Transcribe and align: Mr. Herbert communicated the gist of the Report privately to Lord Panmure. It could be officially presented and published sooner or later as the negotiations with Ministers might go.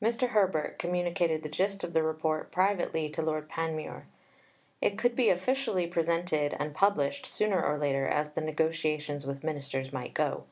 Mr. 0.00 0.28
Herbert 0.28 0.78
communicated 0.78 1.42
the 1.42 1.48
gist 1.48 1.82
of 1.82 1.94
the 1.94 2.04
Report 2.04 2.52
privately 2.52 3.08
to 3.10 3.20
Lord 3.20 3.48
Panmure. 3.48 4.06
It 4.80 4.96
could 4.96 5.16
be 5.16 5.30
officially 5.30 5.88
presented 5.88 6.54
and 6.60 6.72
published 6.76 7.26
sooner 7.26 7.60
or 7.60 7.76
later 7.76 8.06
as 8.06 8.34
the 8.34 8.40
negotiations 8.40 9.26
with 9.26 9.42
Ministers 9.42 9.92
might 9.92 10.14
go. 10.14 10.44